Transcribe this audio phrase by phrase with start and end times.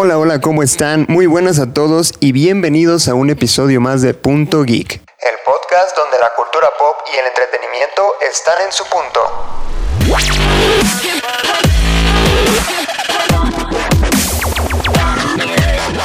[0.00, 1.06] Hola, hola, ¿cómo están?
[1.08, 4.92] Muy buenas a todos y bienvenidos a un episodio más de Punto Geek.
[4.92, 9.20] El podcast donde la cultura pop y el entretenimiento están en su punto.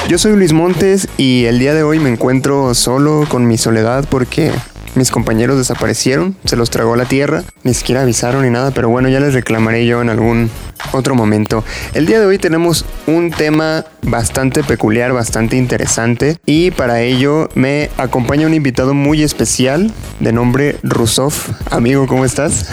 [0.08, 4.06] Yo soy Luis Montes y el día de hoy me encuentro solo con mi soledad
[4.10, 4.52] porque
[4.96, 9.10] mis compañeros desaparecieron, se los tragó la tierra, ni siquiera avisaron ni nada, pero bueno,
[9.10, 10.50] ya les reclamaré yo en algún
[10.92, 11.64] otro momento.
[11.94, 17.90] El día de hoy tenemos un tema bastante peculiar, bastante interesante y para ello me
[17.98, 21.34] acompaña un invitado muy especial de nombre Rusov.
[21.72, 22.70] Amigo, ¿cómo estás?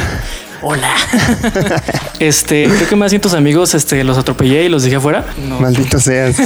[0.63, 0.95] Hola.
[2.19, 5.25] este, creo que más cientos amigos este, los atropellé y los dejé afuera.
[5.59, 6.37] Maldito seas.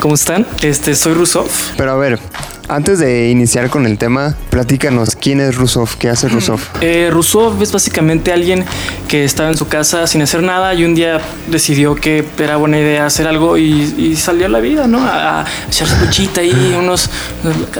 [0.00, 0.46] ¿Cómo están?
[0.62, 1.48] Este, soy Rusov.
[1.76, 2.20] Pero a ver,
[2.68, 5.96] antes de iniciar con el tema, platícanos, ¿quién es Rusov?
[5.98, 6.60] ¿Qué hace Rusov?
[6.80, 8.64] Eh, Rusov es básicamente alguien
[9.08, 12.78] que estaba en su casa sin hacer nada y un día decidió que era buena
[12.78, 15.00] idea hacer algo y, salió a la vida, ¿no?
[15.04, 17.10] A, echar su cuchita y unos,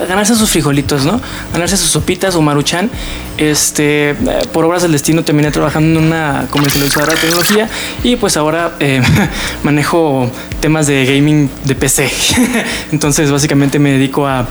[0.01, 1.21] a ganarse sus frijolitos, ¿no?
[1.53, 2.91] Ganarse sus sopitas o maruchan.
[3.37, 4.17] Este, eh,
[4.53, 7.69] por obras del destino terminé trabajando en una comercializadora de tecnología
[8.05, 9.03] y pues ahora eh,
[9.65, 10.31] manejo
[10.61, 12.11] temas de gaming de PC.
[12.93, 14.47] Entonces básicamente me dedico a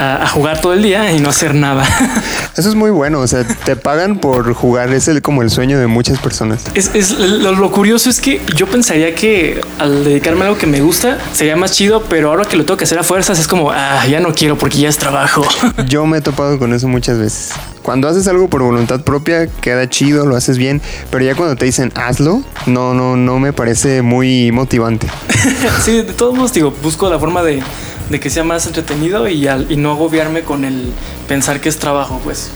[0.00, 1.84] a, jugar todo el día y no hacer nada.
[2.56, 5.78] Eso es muy bueno, o sea, te pagan por jugar, es el, como el sueño
[5.78, 6.64] de muchas personas.
[6.74, 11.18] Es, lo, curioso es que yo pensaría que al dedicarme a algo que me gusta
[11.32, 14.06] sería más chido, pero ahora que lo tengo que hacer a fuerzas es como, ah,
[14.06, 15.46] ya no quiero porque ya es trabajo.
[15.86, 17.52] Yo me he topado con eso muchas veces.
[17.82, 21.64] Cuando haces algo por voluntad propia, queda chido, lo haces bien, pero ya cuando te
[21.64, 25.08] dicen hazlo, no, no, no me parece muy motivante.
[25.82, 27.62] sí, de todos modos, digo, busco la forma de
[28.10, 30.92] de que sea más entretenido y, al, y no agobiarme con el
[31.28, 32.50] pensar que es trabajo, pues.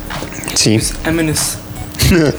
[0.55, 0.75] Sí.
[0.75, 1.59] Pues,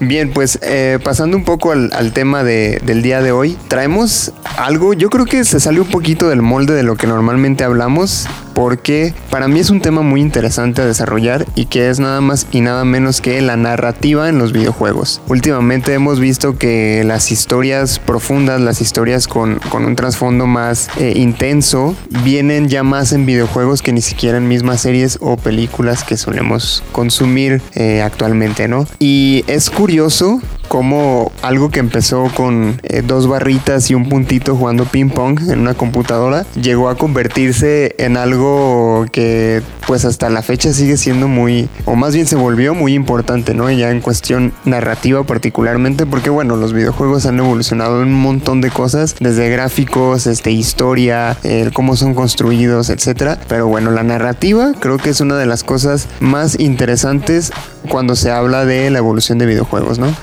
[0.00, 4.32] Bien, pues eh, pasando un poco al, al tema de, del día de hoy, traemos
[4.56, 8.26] algo, yo creo que se sale un poquito del molde de lo que normalmente hablamos
[8.54, 12.46] porque para mí es un tema muy interesante a desarrollar y que es nada más
[12.52, 15.20] y nada menos que la narrativa en los videojuegos.
[15.28, 21.96] Últimamente hemos visto que las historias profundas, las historias con, un trasfondo más eh, intenso,
[22.24, 26.82] vienen ya más en videojuegos que ni siquiera en mismas series o películas que solemos
[26.92, 28.86] consumir eh, actualmente, ¿no?
[28.98, 30.40] Y es curioso
[30.72, 35.58] como algo que empezó con eh, dos barritas y un puntito jugando ping pong en
[35.58, 41.68] una computadora llegó a convertirse en algo que pues hasta la fecha sigue siendo muy,
[41.84, 43.70] o más bien se volvió muy importante, ¿no?
[43.70, 48.70] Ya en cuestión narrativa particularmente, porque bueno, los videojuegos han evolucionado en un montón de
[48.70, 51.36] cosas, desde gráficos, este, historia,
[51.74, 53.38] cómo son construidos, etcétera.
[53.46, 57.52] Pero bueno, la narrativa creo que es una de las cosas más interesantes
[57.90, 60.16] cuando se habla de la evolución de videojuegos, ¿no?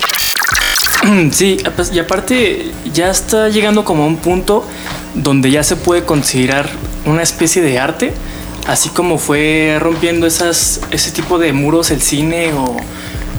[1.32, 4.66] Sí, pues, y aparte ya está llegando como a un punto
[5.16, 6.70] donde ya se puede considerar
[7.06, 8.14] una especie de arte,
[8.68, 12.78] así como fue rompiendo esas, ese tipo de muros el cine o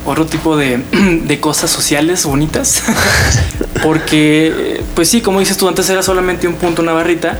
[0.07, 0.79] otro tipo de,
[1.25, 2.83] de cosas sociales bonitas.
[3.83, 7.39] Porque, pues sí, como dices tú, antes era solamente un punto, una barrita,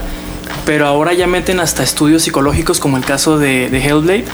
[0.65, 4.25] pero ahora ya meten hasta estudios psicológicos como el caso de, de Hellblade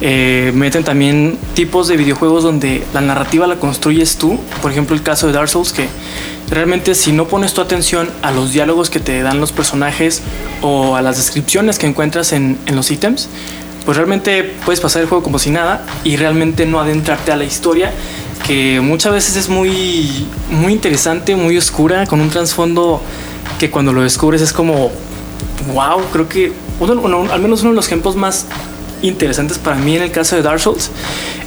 [0.00, 4.38] eh, meten también tipos de videojuegos donde la narrativa la construyes tú.
[4.62, 5.88] Por ejemplo, el caso de Dark Souls, que
[6.50, 10.22] realmente si no pones tu atención a los diálogos que te dan los personajes
[10.62, 13.28] o a las descripciones que encuentras en, los ítems,
[13.84, 17.44] pues realmente puedes pasar el juego como si nada y realmente no adentrarte a la
[17.44, 17.92] historia
[18.46, 23.02] que muchas veces es muy, muy interesante, muy oscura, con un trasfondo
[23.58, 24.90] que cuando lo descubres es como,
[25.74, 28.46] wow, creo que al menos uno de los ejemplos más
[29.02, 30.90] interesantes para mí en el caso de Dark Souls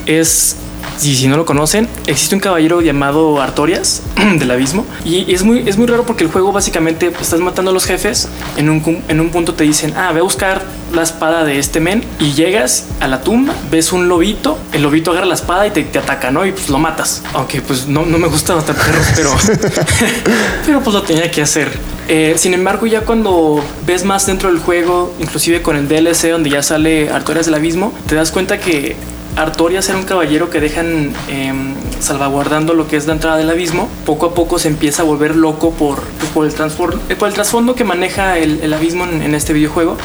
[0.06, 0.56] es
[1.04, 4.04] y si no lo conocen, existe un caballero llamado Artorias
[4.38, 4.86] del abismo.
[5.04, 7.86] Y es muy, es muy raro porque el juego básicamente pues, estás matando a los
[7.86, 8.28] jefes.
[8.56, 10.62] En un, en un punto te dicen, ah, ve a buscar
[10.94, 12.04] la espada de este men.
[12.20, 14.58] Y llegas a la tumba, ves un lobito.
[14.74, 16.46] El lobito agarra la espada y te, te ataca, ¿no?
[16.46, 17.24] Y pues lo matas.
[17.34, 19.32] Aunque pues no, no me gusta matar perros, pero,
[20.66, 21.72] pero pues lo tenía que hacer.
[22.08, 26.50] Eh, sin embargo, ya cuando ves más dentro del juego, inclusive con el DLC donde
[26.50, 28.96] ya sale Artorias del abismo, te das cuenta que
[29.38, 33.88] Artorias era un caballero que dejan em, salvaguardando lo que es la entrada del abismo.
[34.06, 37.76] Poco a poco se empieza a volver loco por, pues, por, el, por el trasfondo
[37.76, 39.98] que maneja el, abismo en, este videojuego.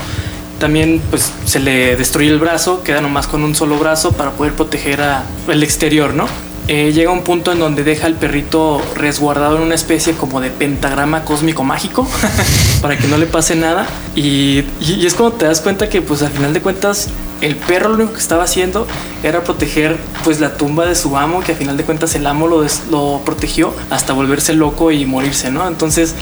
[0.58, 4.54] También pues, se le destruye el brazo, queda nomás con un solo brazo para poder
[4.54, 6.26] proteger a, el exterior, ¿no?
[6.68, 10.50] Eh, llega un punto en donde deja al perrito resguardado en una especie como de
[10.50, 12.08] pentagrama cósmico mágico
[12.82, 13.86] para que no le pase nada.
[14.16, 17.08] Y, y, es cuando te das cuenta que pues al final de cuentas
[17.40, 18.88] el perro lo único que estaba haciendo
[19.22, 22.48] era proteger pues la tumba de su amo, que al final de cuentas el amo
[22.48, 25.68] lo, lo protegió hasta volverse loco y morirse, ¿no?
[25.68, 26.14] Entonces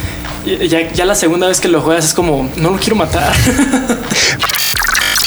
[0.44, 3.32] ya, ya la segunda vez que lo juegas es como, no lo quiero matar.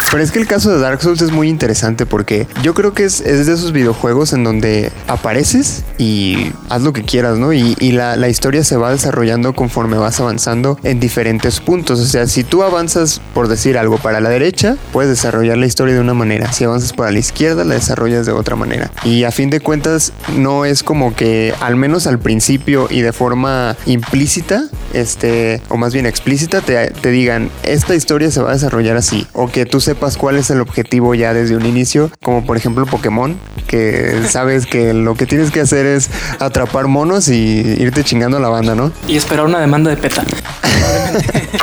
[0.09, 3.03] Pero es que el caso de Dark Souls es muy interesante porque yo creo que
[3.03, 7.51] es, de esos videojuegos en donde apareces y haz lo que quieras, ¿no?
[7.53, 11.99] Y, la, la, historia se va desarrollando conforme vas avanzando en diferentes puntos.
[11.99, 15.95] O sea, si tú avanzas, por decir algo, para la derecha, puedes desarrollar la historia
[15.95, 16.51] de una manera.
[16.53, 18.91] Si avanzas para la izquierda, la desarrollas de otra manera.
[19.03, 23.13] Y a fin de cuentas, no es como que, al menos al principio y de
[23.13, 24.63] forma implícita,
[24.93, 29.27] este, o más bien explícita, te, te digan, esta historia se va a desarrollar así.
[29.33, 32.85] O que tú sepas cuál es el objetivo ya desde un inicio, como por ejemplo
[32.85, 33.35] Pokémon,
[33.65, 38.39] que sabes que lo que tienes que hacer es atrapar monos y irte chingando a
[38.39, 38.91] la banda, ¿no?
[39.07, 40.23] Y esperar una demanda de PETA.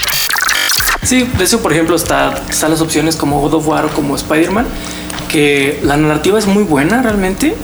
[1.04, 4.16] sí, de eso por ejemplo está, están las opciones como God of War o como
[4.16, 4.66] Spider-Man,
[5.28, 7.54] que la narrativa es muy buena realmente.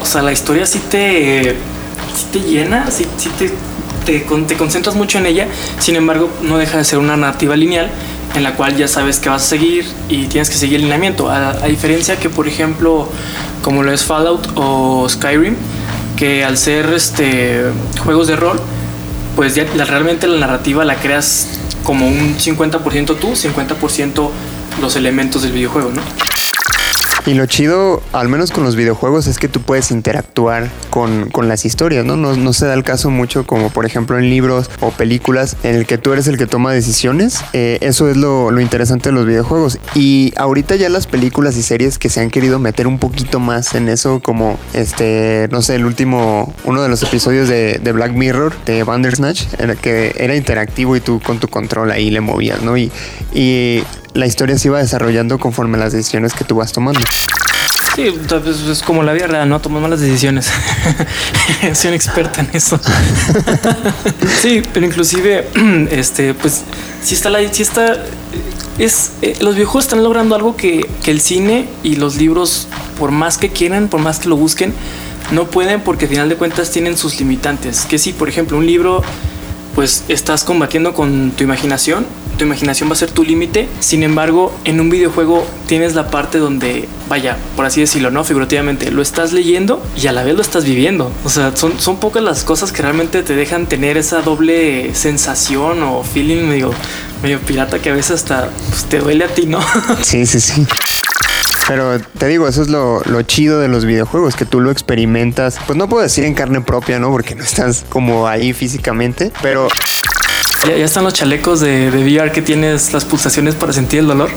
[0.00, 1.56] O sea, la historia sí te,
[2.14, 3.04] sí te llena, sí,
[3.36, 3.50] te,
[4.06, 5.48] te, te concentras mucho en ella,
[5.80, 7.90] sin embargo no deja de ser una narrativa lineal
[8.34, 11.30] en la cual ya sabes que vas a seguir y tienes que seguir el lineamiento.
[11.30, 13.08] A, diferencia que, por ejemplo,
[13.62, 15.56] como lo es Fallout o Skyrim,
[16.16, 17.64] que al ser este,
[18.02, 18.60] juegos de rol,
[19.36, 21.48] pues ya realmente la narrativa la creas
[21.82, 24.30] como un 50% tú, 50%
[24.80, 26.02] los elementos del videojuego, ¿no?
[27.26, 31.64] Y lo chido, al menos con los videojuegos, es que tú puedes interactuar con, las
[31.64, 32.16] historias, ¿no?
[32.16, 32.52] ¿no?
[32.52, 35.98] se da el caso mucho como por ejemplo en libros o películas en el que
[35.98, 37.40] tú eres el que toma decisiones.
[37.52, 39.78] Eh, eso es lo, interesante de los videojuegos.
[39.94, 43.74] Y ahorita ya las películas y series que se han querido meter un poquito más
[43.74, 48.52] en eso, como este, no sé, el último, uno de los episodios de, Black Mirror,
[48.66, 52.76] de Bandersnatch, era que era interactivo y tú con tu control ahí le movías, ¿no?
[52.76, 52.90] Y,
[53.32, 53.82] y
[54.14, 57.00] la historia se iba desarrollando conforme las decisiones que tú vas tomando.
[57.94, 59.60] Sí, pues, es como la vida real, ¿no?
[59.60, 60.50] Tomamos malas decisiones.
[61.74, 62.80] Soy un experta en eso.
[64.42, 65.48] sí, pero inclusive,
[65.90, 66.62] este, pues,
[67.02, 68.04] si está la, si está,
[68.78, 72.68] es, eh, los videojuegos están logrando algo que, que el cine y los libros,
[72.98, 74.74] por más que quieran, por más que lo busquen,
[75.30, 77.84] no pueden porque al final de cuentas tienen sus limitantes.
[77.84, 79.02] Que si, por ejemplo, un libro,
[79.74, 83.68] pues estás combatiendo con tu imaginación tu imaginación va a ser tu límite.
[83.80, 88.24] Sin embargo, en un videojuego tienes la parte donde, vaya, por así decirlo, ¿no?
[88.24, 91.10] Figurativamente, lo estás leyendo y a la vez lo estás viviendo.
[91.24, 95.82] O sea, son, son pocas las cosas que realmente te dejan tener esa doble sensación
[95.82, 96.72] o feeling medio,
[97.22, 99.60] medio pirata que a veces hasta pues, te duele a ti, ¿no?
[100.02, 100.66] Sí, sí, sí.
[101.66, 105.58] Pero te digo, eso es lo, lo, chido de los videojuegos, que tú lo experimentas,
[105.66, 107.10] pues no puedo decir en carne propia, ¿no?
[107.10, 109.68] Porque no estás como ahí físicamente, pero
[110.66, 114.30] ya, están los chalecos de, VR que tienes las pulsaciones para sentir el dolor.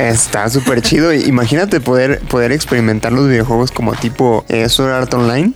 [0.00, 1.12] Está súper chido.
[1.12, 5.52] Imagínate poder, poder experimentar los videojuegos como tipo eh, Sword Art Online.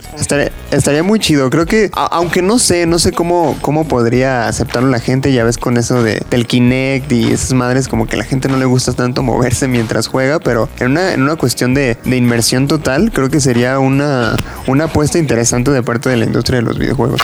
[0.71, 1.49] Estaría, muy chido.
[1.49, 5.33] Creo que, aunque no sé, no sé cómo, cómo podría aceptarlo la gente.
[5.33, 8.57] Ya ves con eso de, del Kinect y esas madres, como que la gente no
[8.57, 10.39] le gusta tanto moverse mientras juega.
[10.39, 14.35] Pero en una, en una cuestión de, de inmersión total, creo que sería una,
[14.67, 17.21] una apuesta interesante de parte de la industria de los videojuegos.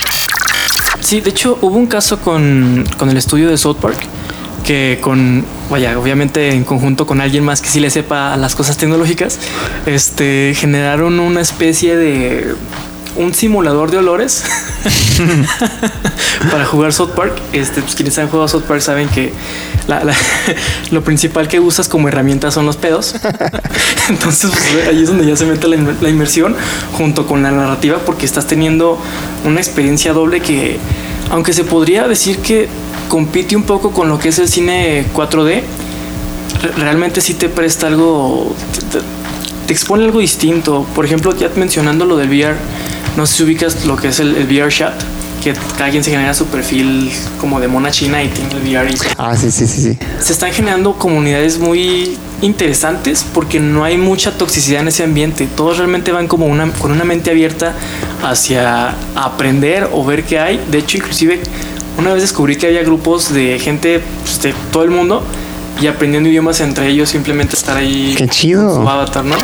[1.13, 3.99] Sí, de hecho hubo un caso con, el estudio de South Park
[4.65, 8.77] que con, vaya, obviamente en conjunto con alguien más que sí le sepa las cosas
[8.77, 9.37] tecnológicas,
[9.85, 12.55] este, generaron una especie de
[13.15, 14.43] un simulador de olores
[16.51, 17.33] para jugar South Park.
[17.51, 19.31] Este, pues, quienes han jugado South Park saben que
[20.91, 23.15] lo principal que usas como herramienta son los pedos.
[24.09, 26.55] Entonces pues, ahí es donde ya se mete la, inmersión
[26.93, 28.99] junto con la narrativa porque estás teniendo
[29.45, 30.77] una experiencia doble que,
[31.31, 32.67] aunque se podría decir que
[33.09, 35.61] compite un poco con lo que es el cine 4D,
[36.77, 38.55] realmente sí te presta algo,
[38.91, 38.99] te,
[39.67, 40.85] te expone algo distinto.
[40.95, 42.55] Por ejemplo, ya mencionando lo del VR
[43.15, 44.93] no sé si ubicas lo que es el, VR Chat,
[45.43, 48.93] que cada quien se genera su perfil como de mona china y tiene el VR.
[49.17, 49.97] Ah, sí, sí, sí, sí.
[50.19, 55.47] Se están generando comunidades muy interesantes porque no hay mucha toxicidad en ese ambiente.
[55.55, 57.73] Todos realmente van como una, con una mente abierta
[58.21, 60.63] hacia aprender o ver qué hay.
[60.71, 61.41] De hecho, inclusive
[61.97, 65.23] una vez descubrí que había grupos de gente pues, de todo el mundo
[65.81, 68.15] y aprendiendo idiomas entre ellos, simplemente estar ahí.
[68.17, 68.75] Qué chido.
[68.75, 69.35] su avatar, ¿no?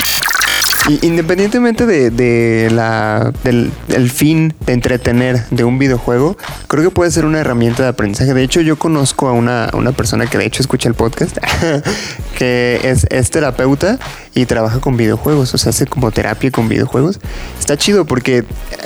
[1.01, 3.72] Independientemente de, la, del,
[4.10, 6.36] fin de entretener de un videojuego,
[6.67, 8.34] creo que puede ser una herramienta de aprendizaje.
[8.34, 11.38] De hecho, yo conozco a una, persona que de hecho escucha el podcast,
[12.38, 14.00] que es, es terapeuta
[14.33, 17.19] y trabaja con videojuegos, o sea, hace como terapia con videojuegos.
[17.59, 18.45] Está chido porque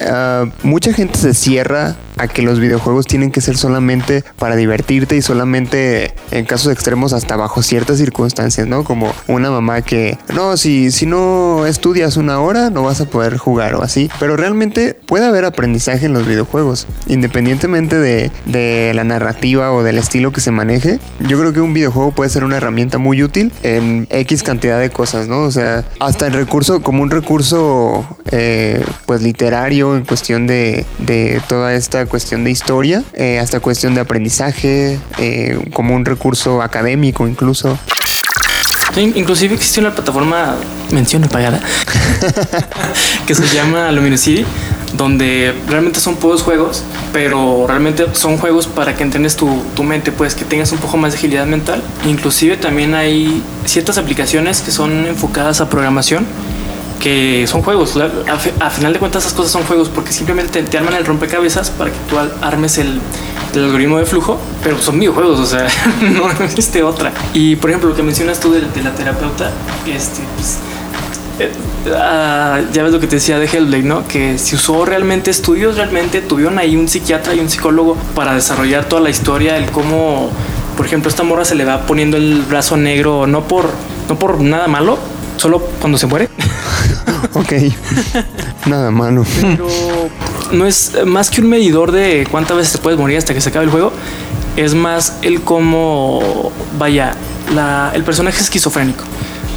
[0.10, 5.16] ah, mucha gente se cierra a que los videojuegos tienen que ser solamente para divertirte
[5.16, 8.84] y solamente en casos extremos hasta bajo ciertas circunstancias, ¿no?
[8.84, 13.38] Como una mamá que, no, si, si no estudias una hora no vas a poder
[13.38, 14.10] jugar o así.
[14.20, 19.98] Pero realmente puede haber aprendizaje en los videojuegos, independientemente de, de la narrativa o del
[19.98, 21.00] estilo que se maneje.
[21.20, 24.90] Yo creo que un videojuego puede ser una herramienta muy útil en X cantidad de
[24.90, 25.33] cosas, ¿no?
[25.42, 31.42] O sea, hasta el recurso, como un recurso, eh, pues literario en cuestión de, de
[31.48, 37.28] toda esta cuestión de historia, eh, hasta cuestión de aprendizaje, eh, como un recurso académico
[37.28, 37.78] incluso.
[38.96, 40.56] inclusive existe una plataforma,
[40.92, 41.60] mención pagada,
[43.28, 44.46] que se llama Luminosity,
[44.98, 50.12] donde realmente son pocos juegos, pero realmente son juegos para que entrenes tu, tu, mente,
[50.12, 51.82] pues que tengas un poco más de agilidad mental.
[52.06, 56.26] Inclusive también hay ciertas aplicaciones que son enfocadas a programación
[57.04, 57.98] que son juegos.
[57.98, 61.92] A, final de cuentas esas cosas son juegos porque simplemente te, arman el rompecabezas para
[61.92, 63.02] que tú armes el,
[63.54, 65.68] el, algoritmo de flujo, pero son videojuegos, o sea,
[66.02, 67.12] no existe otra.
[67.34, 69.52] Y por ejemplo, lo que mencionas tú de, de la terapeuta,
[69.86, 70.60] este, pues,
[71.40, 71.52] eh,
[71.96, 74.08] ah, ya ves lo que te decía de Hellblade, ¿no?
[74.08, 78.86] Que si usó realmente estudios, realmente tuvieron ahí un psiquiatra y un psicólogo para desarrollar
[78.86, 80.30] toda la historia, el cómo,
[80.78, 83.70] por ejemplo, esta morra se le va poniendo el brazo negro, no por,
[84.10, 85.00] no por nada malo,
[85.38, 86.30] solo cuando se muere.
[87.34, 87.54] ok.
[88.66, 89.26] Nada malo.
[89.42, 89.68] Pero
[90.52, 93.50] no es más que un medidor de cuántas veces te puedes morir hasta que se
[93.50, 93.92] acabe el juego.
[94.56, 97.16] Es más el cómo, vaya,
[97.54, 99.04] la, el personaje es esquizofrénico.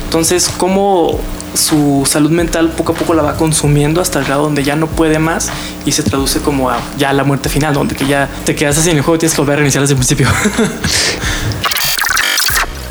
[0.06, 1.20] Entonces, cómo
[1.56, 4.86] su salud mental poco a poco la va consumiendo hasta el grado donde ya no
[4.86, 5.50] puede más
[5.84, 8.90] y se traduce como a ya la muerte final, donde que ya te quedas así
[8.90, 10.28] en el juego y tienes que volver a reiniciar desde el principio.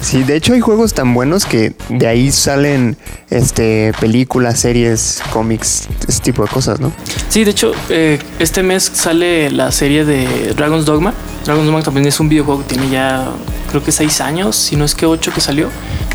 [0.05, 2.95] Sí, de hecho hay juegos tan buenos que de ahí salen
[3.31, 6.91] este películas, series, cómics, ese tipo de cosas, ¿no?
[7.27, 11.11] Sí, de hecho, eh, este mes sale la serie de Dragon's Dogma.
[11.43, 13.31] Dragon's Dogma también es un videojuego que tiene ya
[13.71, 15.71] creo que seis años, si no es que ocho que salió,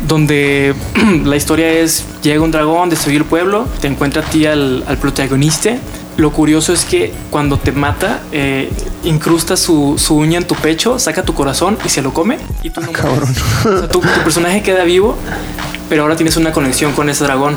[0.07, 0.73] donde
[1.25, 4.97] la historia es llega un dragón, destruye el pueblo, te encuentra a ti al, al
[4.97, 5.77] protagonista
[6.17, 8.71] lo curioso es que cuando te mata, eh,
[9.03, 12.37] incrusta su, su, uña en tu pecho, saca tu corazón y se lo come.
[12.63, 15.17] Y tú no o sea, tu, tu, personaje queda vivo,
[15.89, 17.55] pero ahora tienes una conexión con ese dragón.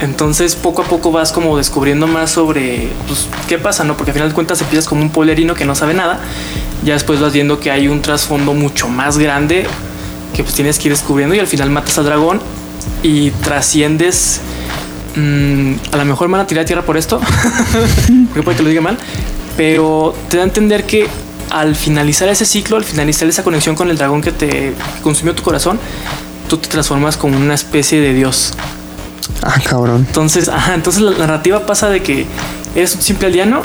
[0.00, 3.96] Entonces poco a poco vas como descubriendo más sobre pues, qué pasa, ¿no?
[3.96, 6.18] Porque al final de cuentas empiezas como un polerino que no sabe nada.
[6.84, 9.66] Ya después vas viendo que hay un trasfondo mucho más grande
[10.34, 12.40] que pues tienes que ir descubriendo y al final matas al dragón
[13.02, 14.40] y trasciendes
[15.16, 17.20] mmm, a lo mejor me van a tirar tierra por esto,
[18.28, 18.98] porque puede que lo diga mal,
[19.56, 21.08] pero te da a entender que
[21.50, 25.42] al finalizar ese ciclo, al finalizar esa conexión con el dragón que te consumió tu
[25.42, 25.78] corazón,
[26.48, 28.52] tú te transformas como una especie de dios.
[29.42, 30.04] Ah, cabrón.
[30.06, 32.26] Entonces, ajá, entonces la narrativa pasa de que
[32.74, 33.62] eres un simple aldeano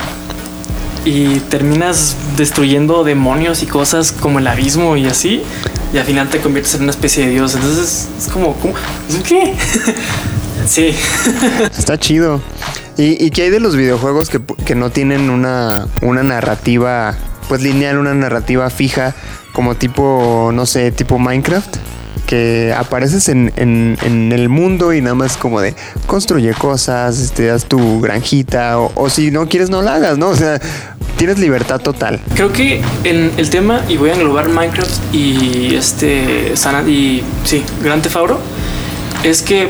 [1.06, 5.42] y terminas destruyendo demonios y cosas como el abismo y así,
[5.94, 7.56] y al final te conviertes en una especie de dios.
[7.56, 8.74] Entonces es como, ¿cómo?
[9.28, 9.56] ¿qué?
[10.68, 10.94] Sí.
[11.78, 12.42] Está chido.
[12.98, 17.16] ¿Y, ¿Y, qué hay de los videojuegos que, que no tienen una, una narrativa
[17.48, 19.16] pues lineal, una narrativa fija,
[19.54, 21.78] como tipo, no sé, tipo Minecraft?
[22.28, 25.74] que apareces en, en, el mundo y nada más como de
[26.06, 30.20] construye cosas, te este, das tu granjita o, o, si no quieres no la hagas,
[30.20, 30.28] ¿no?
[30.28, 30.62] O sea,
[31.20, 32.22] tienes libertad total.
[32.34, 37.62] Creo que en el tema, y voy a englobar Minecraft y este, Sana, y sí,
[37.84, 38.40] Grand Theft Auto,
[39.24, 39.68] es que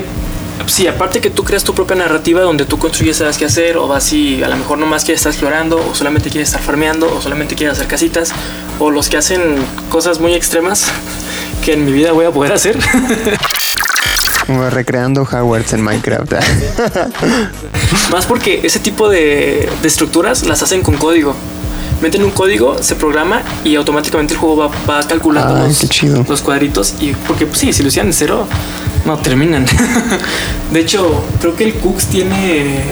[0.68, 3.88] sí, aparte que tú creas tu propia narrativa donde tú construyes, sabes qué hacer, o
[3.88, 7.20] vas y a lo mejor nomás quieres estar explorando, o solamente quieres estar farmeando, o
[7.20, 8.32] solamente quieres hacer casitas,
[8.78, 9.56] o los que hacen
[9.88, 10.86] cosas muy extremas
[11.64, 12.78] que en mi vida voy a poder hacer.
[14.50, 16.32] Como recreando Howards en Minecraft.
[18.10, 21.36] Más porque ese tipo de, de estructuras las hacen con código
[22.00, 26.42] meten un código, se programa y automáticamente el juego va, va calculando Ay, los, los,
[26.42, 26.94] cuadritos.
[27.00, 28.46] Y porque, pues sí, si lo hicieran en cero,
[29.04, 29.66] no terminan.
[30.72, 32.82] de hecho, creo que el Cooks tiene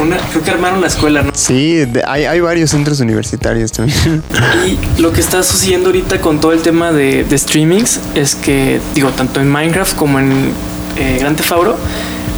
[0.00, 0.16] una.
[0.16, 1.32] Creo que armaron la escuela, ¿no?
[1.34, 4.22] Sí, hay, varios centros universitarios también.
[4.66, 8.80] y lo que está sucediendo ahorita con todo el tema de, de streamings es que,
[8.94, 10.52] digo, tanto en Minecraft como en
[10.96, 11.36] eh, Grand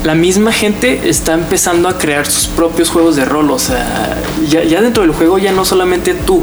[0.04, 3.50] la misma gente está empezando a crear sus propios juegos de rol.
[3.50, 6.42] O sea, ya, dentro del juego ya no solamente tú,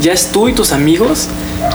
[0.00, 1.28] ya es tú y tus amigos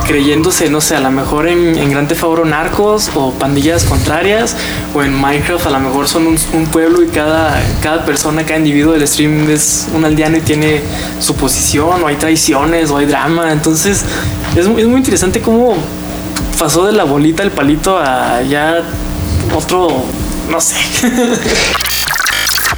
[0.06, 4.56] creyéndose, no sé, a lo mejor en, en Grand Theft Auto narcos o pandillas contrarias
[4.94, 8.94] o en Minecraft a lo mejor son un, pueblo y cada, cada persona, cada individuo
[8.94, 10.82] del stream es un aldeano y tiene
[11.20, 13.52] su posición o hay traiciones o hay drama.
[13.52, 14.04] Entonces
[14.56, 15.76] es, es muy interesante cómo
[16.58, 18.84] pasó de la bolita el palito a ya
[19.54, 20.04] otro
[20.50, 20.76] no sé.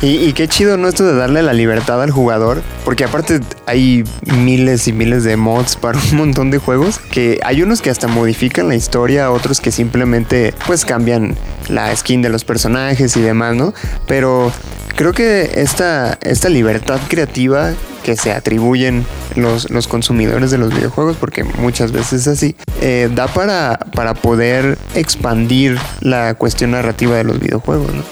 [0.04, 0.88] Y, qué chido, ¿no?
[0.88, 2.64] Esto de darle la libertad al jugador.
[2.84, 4.04] Porque aparte hay
[4.36, 7.00] miles y miles de mods para un montón de juegos.
[7.12, 11.36] Que hay unos que hasta modifican la historia, otros que simplemente pues cambian
[11.72, 13.74] la skin de los personajes y demás, ¿no?
[14.08, 14.52] Pero
[14.96, 17.74] creo que esta, esta libertad creativa
[18.04, 23.10] que se atribuyen los, los consumidores de los videojuegos, porque muchas veces es así, eh,
[23.14, 27.92] da para, para poder expandir la cuestión narrativa de los videojuegos.
[27.94, 28.04] ¿no?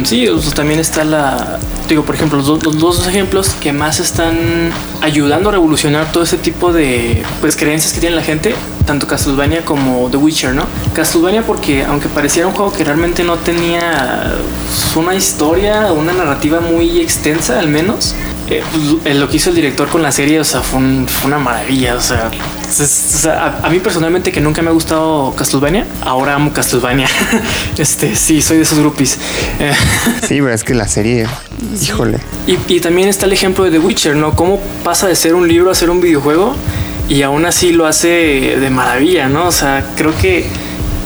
[0.04, 4.36] Sí, también está la, digo, por ejemplo, los, los, dos ejemplos que más están
[5.02, 8.54] ayudando a revolucionar todo ese tipo de pues, creencias que tiene la gente,
[8.88, 10.64] tanto Castlevania como The Witcher, ¿no?
[10.94, 14.34] Castlevania porque aunque pareciera un juego que realmente no tenía
[14.96, 18.14] una historia, una narrativa muy extensa al menos,
[18.48, 21.96] eh, pues, lo que hizo el director con la serie, o sea, fue, una maravilla.
[21.96, 22.30] O sea,
[23.62, 27.08] a, mí personalmente que nunca me ha gustado Castlevania, ahora amo Castlevania.
[27.76, 29.18] este, sí, soy de esos grupis.
[30.26, 31.26] sí, pero es que la serie,
[31.78, 32.20] híjole.
[32.46, 34.34] Y, y también está el ejemplo de The Witcher, ¿no?
[34.34, 36.54] Cómo pasa de ser un libro a ser un videojuego
[37.08, 39.46] y aún así lo hace de maravilla, ¿no?
[39.46, 40.46] O sea, creo que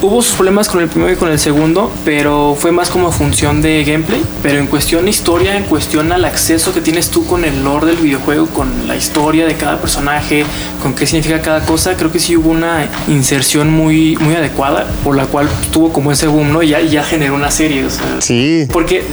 [0.03, 3.63] Hubo sus problemas con el primero y con el segundo, pero fue más como función
[3.63, 4.21] de gameplay.
[4.43, 7.87] Pero en cuestión de historia, en cuestión al acceso que tienes tú con el lore
[7.87, 10.45] del videojuego, con la historia de cada personaje,
[10.83, 15.15] con qué significa cada cosa, creo que sí hubo una inserción muy, muy adecuada, por
[15.15, 16.65] la cual tuvo como ese boom, ¿no?
[16.65, 17.85] Y ya, ya generó una serie.
[17.85, 18.67] O sea, sí.
[18.73, 19.05] Porque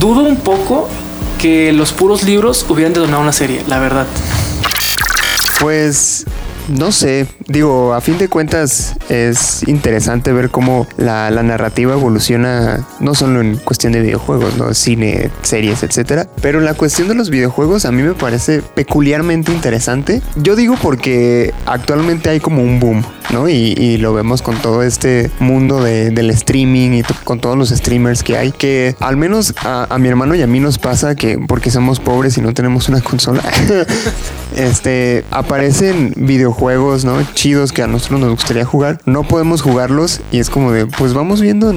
[0.00, 0.88] dudo un poco
[1.38, 4.08] que los puros libros hubieran detonado una serie, la verdad.
[5.60, 6.26] Pues
[6.68, 13.14] no sé, digo, a fin de cuentas es interesante ver cómo la, narrativa evoluciona no
[13.14, 14.72] solo en cuestión de videojuegos, ¿no?
[14.74, 20.22] cine, series, etcétera, pero la cuestión de los videojuegos a mí me parece peculiarmente interesante.
[20.36, 23.48] Yo digo porque actualmente hay como un boom, ¿no?
[23.48, 28.36] Y, lo vemos con todo este mundo del streaming y con todos los streamers que
[28.36, 31.70] hay, que al menos a, a mi hermano y a mí nos pasa que porque
[31.70, 33.42] somos pobres y no tenemos una consola,
[34.56, 37.06] este, aparecen videojuegos.
[37.34, 39.00] Chidos que a nosotros nos gustaría jugar.
[39.06, 41.72] No podemos jugarlos y es como de, pues vamos viendo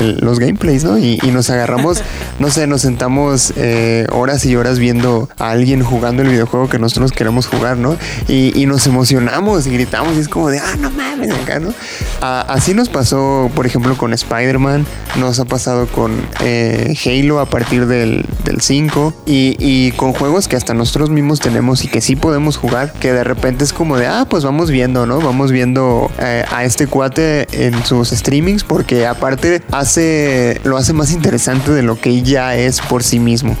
[0.00, 0.98] los gameplays, ¿no?
[0.98, 2.02] Y, nos agarramos,
[2.38, 6.78] no sé, nos sentamos eh, horas y horas viendo a alguien jugando el videojuego que
[6.78, 7.96] nosotros queremos jugar, ¿no?
[8.28, 11.72] Y, nos emocionamos y gritamos y es como de, ah, no mames, acá, ¿no?
[12.20, 14.84] así nos pasó, por ejemplo, con Spider-Man,
[15.20, 18.24] nos ha pasado con eh, Halo a partir del,
[18.58, 22.92] 5 y, y con juegos que hasta nosotros mismos tenemos y que sí podemos jugar,
[22.92, 25.20] que de repente es como de, ah, pues vamos viendo, ¿no?
[25.20, 31.12] Vamos viendo eh, a este cuate en sus streamings porque aparte hace, lo hace más
[31.12, 33.56] interesante de lo que ya es por sí mismo.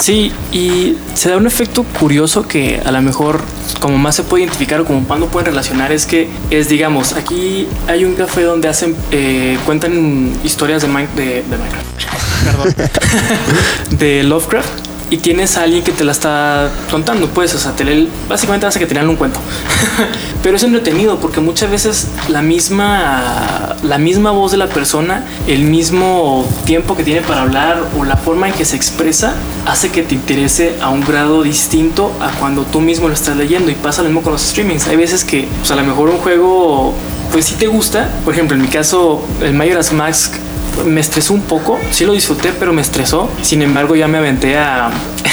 [0.00, 3.42] Sí, y se da un efecto curioso que a lo mejor
[3.80, 7.66] como más se puede identificar o como cuando pueden relacionar es que es, digamos, aquí
[7.86, 11.86] hay un café donde hacen, eh, cuentan historias de, de, de Minecraft,
[12.44, 12.74] perdón,
[13.98, 18.08] de Lovecraft y tienes a alguien que te la está contando, pues, o sea, te
[18.28, 19.38] básicamente hace que te un cuento.
[20.42, 25.62] Pero es entretenido porque muchas veces la misma, la misma voz de la persona, el
[25.62, 29.34] mismo tiempo que tiene para hablar o la forma en que se expresa
[29.66, 33.70] hace que te interese a un grado distinto a cuando tú mismo lo estás leyendo
[33.70, 34.86] y pasa lo mismo con los streamings.
[34.88, 36.94] Hay veces que, pues, a lo mejor un juego
[37.34, 38.08] pues si te gusta.
[38.24, 40.34] Por ejemplo, en mi caso, el Majora's Mask
[40.86, 43.28] me estresó un poco, sí lo disfruté, pero me estresó.
[43.42, 44.86] Sin embargo, ya me aventé a,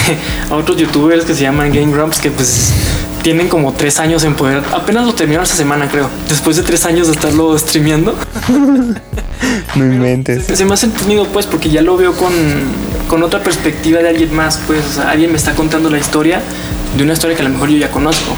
[0.50, 2.74] a otros youtubers que se llaman Game Grumps, que pues
[3.22, 4.64] tienen como tres años en poder.
[4.74, 6.10] Apenas lo terminaron esta semana, creo.
[6.28, 8.16] Después de tres años de estarlo streameando.
[9.76, 10.46] no inventes.
[10.46, 12.34] Se, me ha entretenido, pues, porque ya lo veo con,
[13.08, 14.60] con otra perspectiva de alguien más.
[14.66, 16.42] Pues, alguien me está contando la historia
[16.98, 18.36] de una historia que a lo mejor yo ya conozco.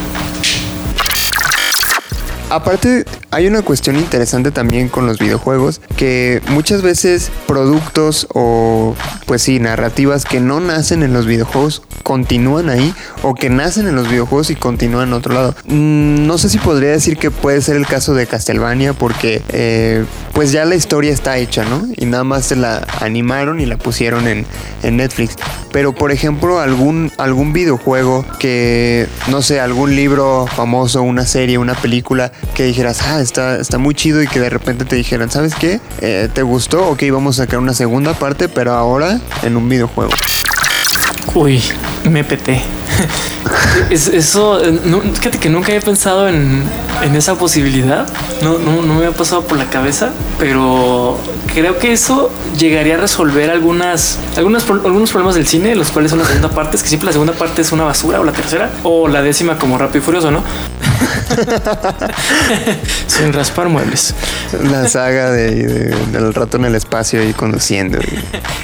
[2.49, 9.41] Aparte, hay una cuestión interesante también con los videojuegos, que muchas veces productos o, pues
[9.41, 12.93] sí, narrativas que no nacen en los videojuegos continúan ahí
[13.24, 15.56] o que nacen en los videojuegos y continúan en otro lado.
[15.65, 20.06] Mm, no sé si podría decir que puede ser el caso de Castlevania porque eh,
[20.34, 21.88] pues ya la historia está hecha, ¿no?
[21.96, 24.46] Y nada más se la animaron y la pusieron en,
[24.84, 25.36] en Netflix.
[25.72, 31.74] Pero por ejemplo, algún, algún videojuego que, no sé, algún libro famoso, una serie, una
[31.74, 35.56] película que dijeras, ah, está, está muy chido y que de repente te dijeran, ¿sabes
[35.56, 35.80] qué?
[36.02, 36.90] Eh, ¿Te gustó?
[36.90, 40.12] Ok, vamos a sacar una segunda parte, pero ahora en un videojuego.
[41.34, 41.62] Uy,
[42.10, 42.62] me peté.
[43.90, 44.62] eso,
[45.16, 46.64] fíjate que nunca había pensado en,
[47.16, 48.08] esa posibilidad.
[48.42, 51.18] No, no, no me había pasado por la cabeza, pero
[51.54, 56.20] creo que eso llegaría a resolver algunas, algunas algunos problemas del cine, los cuales son
[56.20, 56.78] la segunda parte.
[56.78, 59.58] Es que siempre la segunda parte es una basura o la tercera o la décima
[59.58, 60.44] como Rápido y Furioso, ¿no?
[63.08, 64.14] Sin raspar muebles.
[64.70, 68.00] La saga de, del ratón en el espacio y conduciendo.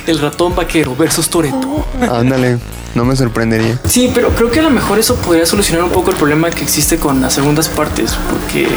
[0.08, 1.86] El ratón vaquero versus Toreto.
[2.02, 2.58] Ándale,
[2.96, 3.80] no me sorprendería.
[3.88, 6.64] Sí, pero creo que a lo mejor eso podría solucionar un poco el problema que
[6.64, 8.68] existe con las segundas partes, porque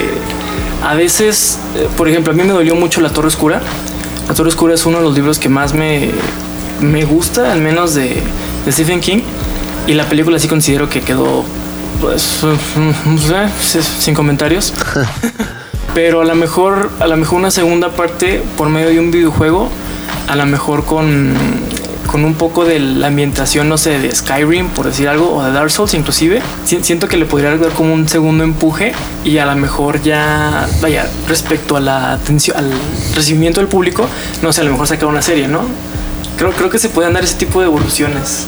[0.84, 3.60] a veces, eh, por ejemplo, a mí me dolió mucho La Torre Oscura.
[4.28, 6.10] La Torre Oscura es uno de los libros que más me,
[6.80, 8.22] me gusta, al menos de,
[8.64, 9.20] de Stephen King.
[9.86, 11.44] Y la película sí considero que quedó,
[12.00, 12.40] pues,
[13.98, 14.72] sin comentarios.
[15.94, 19.68] Pero a lo mejor, a lo mejor una segunda parte por medio de un videojuego,
[20.26, 21.34] a lo mejor con,
[22.06, 25.52] con un poco de la ambientación, no sé, de Skyrim, por decir algo, o de
[25.52, 28.92] Dark Souls inclusive, siento que le podría dar como un segundo empuje
[29.24, 32.70] y a lo mejor ya, vaya, respecto a la atención, al
[33.14, 34.08] recibimiento del público,
[34.40, 35.60] no sé, a lo mejor sacar una serie, ¿no?
[36.38, 38.46] Creo, creo que se pueden dar ese tipo de evoluciones.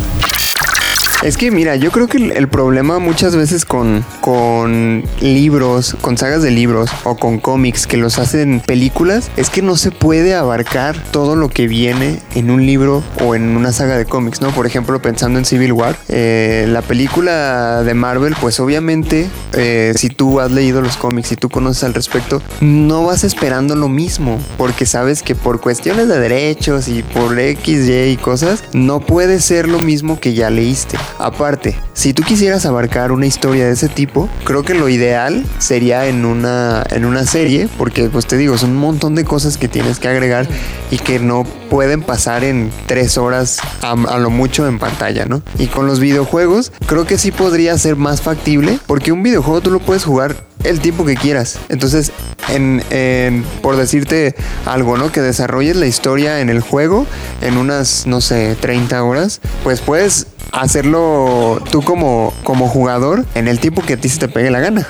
[1.22, 6.42] Es que mira, yo creo que el, problema muchas veces con, con libros, con sagas
[6.42, 10.96] de libros o con cómics que los hacen películas, es que no se puede abarcar
[11.12, 14.50] todo lo que viene en un libro o en una saga de cómics, ¿no?
[14.50, 20.10] Por ejemplo, pensando en Civil War, eh, la película de Marvel, pues obviamente, eh, si
[20.10, 24.38] tú has leído los cómics y tú conoces al respecto, no vas esperando lo mismo,
[24.58, 29.40] porque sabes que por cuestiones de derechos y por X, Y y cosas, no puede
[29.40, 30.98] ser lo mismo que ya leíste.
[31.18, 36.06] Aparte, si tú quisieras abarcar una historia de ese tipo, creo que lo ideal sería
[36.06, 39.68] en una, en una serie, porque pues te digo, son un montón de cosas que
[39.68, 40.46] tienes que agregar
[40.90, 45.42] y que no pueden pasar en tres horas a, a lo mucho en pantalla, ¿no?
[45.58, 49.70] Y con los videojuegos, creo que sí podría ser más factible, porque un videojuego tú
[49.70, 51.58] lo puedes jugar el tiempo que quieras.
[51.68, 52.12] Entonces,
[52.48, 54.34] en, por decirte
[54.66, 55.12] algo, ¿no?
[55.12, 57.06] Que desarrolles la historia en el juego
[57.40, 63.60] en unas, no sé, 30 horas, pues puedes hacerlo tú como, como jugador en el
[63.60, 64.86] tiempo que a ti se te pegue la gana.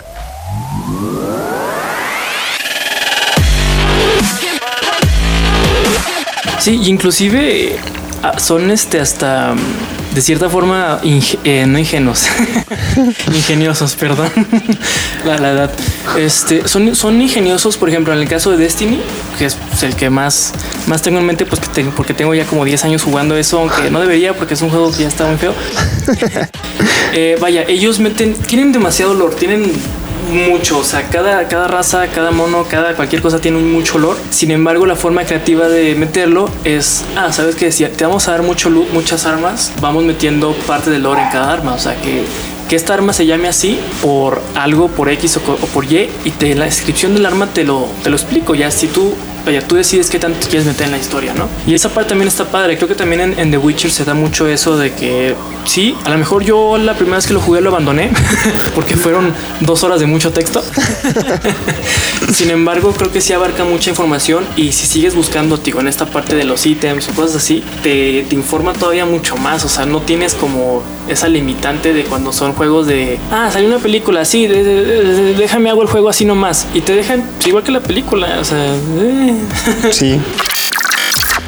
[6.59, 7.77] Sí, inclusive
[8.23, 9.55] ah, son este hasta
[10.15, 12.27] de cierta forma, eh, no ingenuos,
[13.35, 14.31] ingeniosos, perdón,
[15.25, 15.71] la, la, edad.
[16.17, 19.01] Este, son, son ingeniosos, por ejemplo, en el caso de Destiny,
[19.39, 20.53] que es el que más,
[20.87, 23.59] más tengo en mente, pues que tengo, porque tengo ya como 10 años jugando eso,
[23.59, 25.55] aunque no debería, porque es un juego que ya está muy feo.
[27.17, 29.71] Eh, vaya, ellos meten, tienen demasiado lore, tienen
[30.33, 34.17] mucho, o sea, cada, cada raza, cada mono, cada cualquier cosa tiene un mucho olor.
[34.31, 38.33] Sin embargo, la forma creativa de meterlo es, ah, sabes que si te vamos a
[38.33, 42.25] dar mucho muchas armas, vamos metiendo parte del lore en cada arma, o sea, que
[42.69, 46.55] que esta arma se llame así por algo, por X o, por Y, y te,
[46.55, 48.55] la descripción del arma te lo, te lo explico.
[48.55, 49.13] Ya si tú
[49.45, 51.49] vaya, tú decides qué tanto quieres meter en la historia, ¿no?
[51.67, 52.77] Y esa parte también está padre.
[52.77, 56.19] Creo que también en, The Witcher se da mucho eso de que sí, a lo
[56.19, 58.11] mejor yo la primera vez que lo jugué lo abandoné
[58.75, 60.63] porque fueron dos horas de mucho texto.
[62.33, 66.07] Sin embargo, creo que sí abarca mucha información y si sigues buscando, digo, en esta
[66.07, 69.65] parte de los ítems o cosas así, te, te informa todavía mucho más.
[69.65, 73.79] O sea, no tienes como esa limitante de cuando son juegos de, ah, salió una
[73.79, 76.67] película, así, déjame hago el juego así nomás.
[76.75, 78.75] Y te dejan igual que la película, o sea...
[78.99, 79.34] Eh.
[79.93, 80.21] Sí.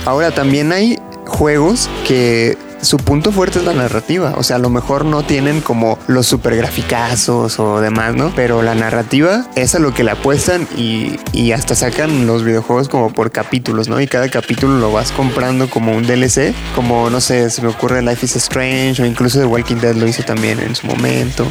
[0.04, 4.34] Ahora también hay juegos que su punto fuerte es la narrativa.
[4.36, 8.32] O sea, a lo mejor no tienen como los super graficazos o demás, ¿no?
[8.34, 12.88] Pero la narrativa es a lo que le apuestan y, y, hasta sacan los videojuegos
[12.88, 14.00] como por capítulos, ¿no?
[14.00, 16.54] Y cada capítulo lo vas comprando como un DLC.
[16.74, 20.06] Como, no sé, se me ocurre Life is Strange o incluso The Walking Dead lo
[20.06, 21.46] hizo también en su momento.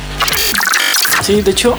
[1.22, 1.76] Sí, de hecho,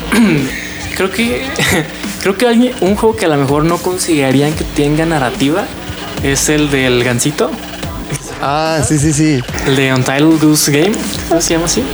[0.97, 1.47] creo que
[2.27, 5.65] Creo que alguien, un juego que a lo mejor no considerarían que tenga narrativa
[6.25, 7.53] es el del Gansito.
[8.43, 9.41] Ah, sí, sí, sí.
[9.65, 10.97] El de Untitled Goose Game.
[11.29, 11.85] ¿Cómo se llama así?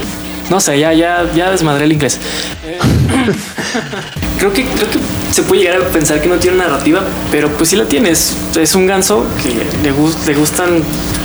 [0.48, 2.18] No sé, ya, ya, ya desmadré el inglés.
[4.38, 4.98] creo, que, creo que
[5.30, 8.08] se puede llegar a pensar que no tiene narrativa, pero pues sí la tiene.
[8.12, 8.34] Es,
[8.74, 9.92] un ganso que le,
[10.24, 10.82] le gustan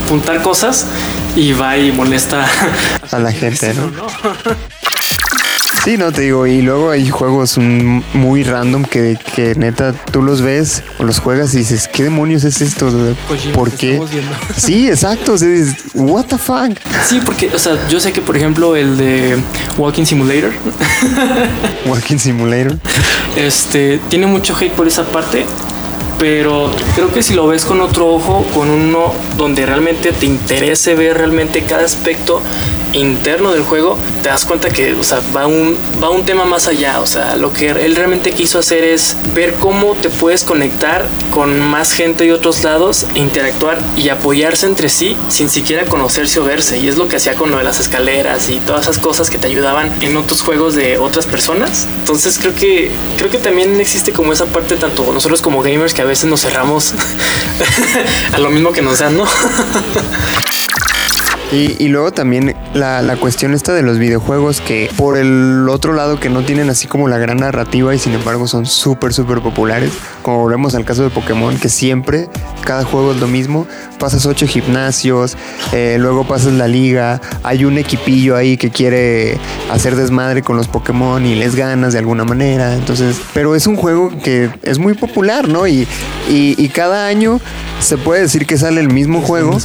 [0.09, 0.85] juntar cosas
[1.33, 2.45] y va y molesta
[3.11, 3.89] a la gente, ¿no?
[5.87, 10.41] Sí, no te digo, y luego hay juegos muy random que, que neta tú los
[10.41, 12.89] ves o los juegas y dices, ¿qué demonios es esto?
[13.53, 13.97] ¿Por qué?
[14.57, 15.47] Sí, exacto, o sea,
[15.93, 16.77] what the fuck.
[17.07, 19.37] Sí, porque, o sea, yo sé que por ejemplo el de
[19.77, 20.51] Walking Simulator.
[21.85, 22.77] Walking Simulator.
[23.37, 25.45] Este, tiene mucho hate por esa parte,
[26.19, 30.95] pero creo que si lo ves con otro ojo, con uno donde realmente te interese
[30.95, 32.41] ver realmente cada aspecto
[32.97, 36.67] interno del juego, te das cuenta que, o sea, va un, va un tema más
[36.67, 36.99] allá.
[37.01, 41.59] O sea, lo que él realmente quiso hacer es ver cómo te puedes conectar con
[41.59, 46.43] más gente de otros lados, e interactuar y apoyarse entre sí sin siquiera conocerse o
[46.43, 46.77] verse.
[46.77, 49.37] Y es lo que hacía con lo de las escaleras y todas esas cosas que
[49.37, 51.87] te ayudaban en otros juegos de otras personas.
[51.99, 56.01] Entonces creo que creo que también existe como esa parte tanto nosotros como gamers que
[56.01, 56.93] a veces nos cerramos
[58.33, 59.25] a lo mismo que nos dan, ¿no?
[61.49, 66.19] Y, luego también la, la, cuestión esta de los videojuegos que por el otro lado
[66.19, 69.93] que no tienen así como la gran narrativa y sin embargo son súper, súper populares.
[70.23, 72.27] Como volvemos al caso de Pokémon, que siempre
[72.65, 73.65] cada juego es lo mismo.
[73.97, 75.37] Pasas ocho gimnasios,
[75.71, 79.37] eh, luego pasas la liga, hay un equipillo ahí que quiere
[79.71, 82.75] hacer desmadre con los Pokémon y les ganas de alguna manera.
[82.75, 85.65] Entonces, pero es un juego que es muy popular, ¿no?
[85.65, 85.87] Y,
[86.29, 87.39] y, y cada año
[87.79, 89.57] se puede decir que sale el mismo juego,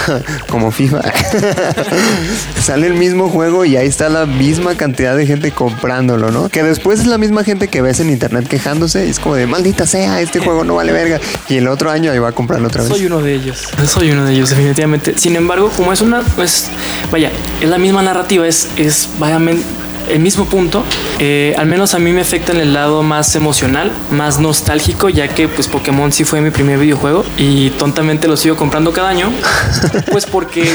[0.48, 1.00] como FIFA.
[2.60, 6.48] sale el mismo juego y ahí está la misma cantidad de gente comprándolo, ¿no?
[6.48, 9.46] Que después es la misma gente que ves en internet quejándose y es como de
[9.46, 11.20] maldita sea, este juego no vale verga.
[11.48, 12.92] Y el otro año ahí va a comprarlo otra vez.
[12.92, 13.68] Soy uno de ellos.
[13.86, 15.14] Soy uno de ellos, definitivamente.
[15.16, 16.68] Sin embargo, como es una, pues,
[17.10, 19.64] vaya, es la misma narrativa, es, es vagamente
[20.10, 20.84] el mismo punto,
[21.18, 25.28] eh, al menos a mí me afecta en el lado más emocional, más nostálgico, ya
[25.28, 29.30] que pues Pokémon sí fue mi primer videojuego y tontamente lo sigo comprando cada año,
[30.10, 30.68] pues porque...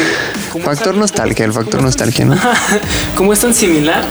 [0.64, 2.38] factor nostalgia, el factor nostalgia, ¿no?
[3.16, 4.04] como es tan similar,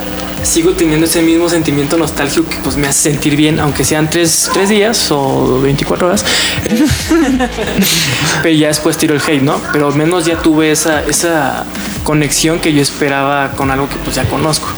[0.45, 4.51] sigo teniendo ese mismo sentimiento nostálgico que pues me hace sentir bien, aunque sean tres,
[4.53, 6.25] tres días o 24 horas.
[8.43, 9.61] Pero ya después tiro el hate, ¿no?
[9.73, 11.65] Pero al menos ya tuve esa, esa
[12.03, 14.69] conexión que yo esperaba con algo que pues ya conozco.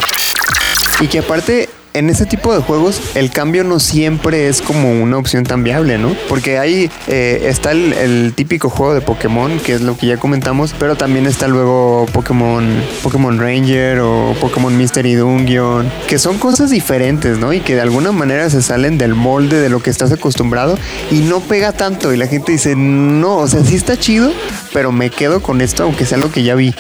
[1.01, 5.17] Y que aparte en ese tipo de juegos el cambio no siempre es como una
[5.17, 6.15] opción tan viable, ¿no?
[6.29, 10.75] Porque ahí eh, está el, típico juego de Pokémon, que es lo que ya comentamos,
[10.79, 12.67] pero también está luego Pokémon,
[13.03, 17.55] Pokémon Ranger o Pokémon Mystery Dungeon, que son cosas diferentes, ¿no?
[17.55, 20.79] Y que de alguna manera se salen del molde de lo que estás acostumbrado
[21.11, 22.13] y no pega tanto.
[22.13, 24.33] Y la gente dice, no, o sea, sí está chido,
[24.75, 26.75] pero me quedo con esto, aunque sea lo que ya vi.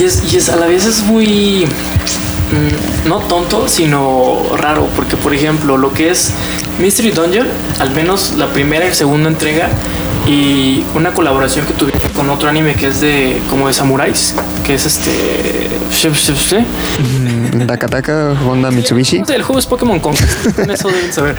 [0.00, 1.66] Y es, y es a la vez es muy
[2.52, 6.32] Mm, no tonto, sino raro, porque por ejemplo lo que es
[6.80, 7.46] Mystery Dungeon,
[7.80, 9.68] al menos la primera y segunda entrega,
[10.26, 14.74] y una colaboración que tuvieron con otro anime que es de como de samuráis, que
[14.74, 15.70] es este
[17.66, 19.22] Takataka Honda Mitsubishi.
[19.28, 21.36] el juego es Pokémon Conquest, eso deben saber.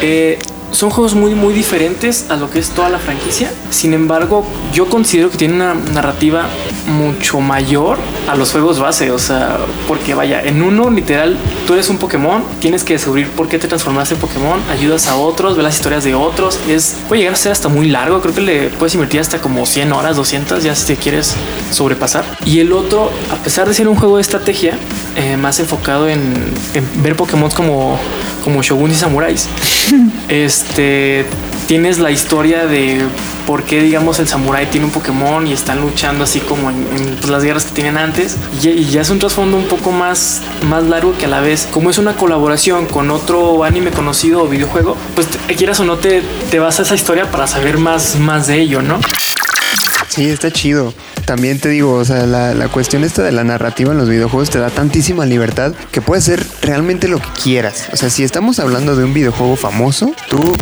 [0.00, 0.38] Eh,
[0.72, 3.50] son juegos muy muy diferentes a lo que es toda la franquicia.
[3.70, 6.46] Sin embargo, yo considero que tiene una narrativa
[6.86, 11.88] mucho mayor a los juegos base, o sea, porque vaya, en uno literal tú eres
[11.88, 15.64] un Pokémon, tienes que descubrir por qué te transformaste en Pokémon, ayudas a otros, ves
[15.64, 18.68] las historias de otros, es puede llegar a ser hasta muy largo, creo que le
[18.70, 21.34] puedes invertir hasta como 100 horas, 200 ya si te quieres
[21.70, 22.24] sobrepasar.
[22.44, 24.78] Y el otro, a pesar de ser un juego de estrategia,
[25.16, 26.20] eh, más enfocado en,
[26.74, 27.98] en ver Pokémon como
[28.42, 29.48] como shoguns y samuráis.
[30.28, 31.26] este
[31.66, 33.00] tienes la historia de
[33.46, 36.84] por qué, digamos, el samurái tiene un Pokémon y están luchando así como en,
[37.20, 38.36] pues, las guerras que tienen antes.
[38.62, 41.90] Y, ya es un trasfondo un poco más, más largo que a la vez, como
[41.90, 46.58] es una colaboración con otro anime conocido o videojuego, pues quieras o no te, te
[46.58, 49.00] vas a esa historia para saber más, más de ello, ¿no?
[50.08, 50.92] Sí, está chido.
[51.26, 54.50] También te digo, o sea, la, la, cuestión esta de la narrativa en los videojuegos
[54.50, 57.88] te da tantísima libertad que puedes hacer realmente lo que quieras.
[57.92, 60.56] O sea, si estamos hablando de un videojuego famoso, tú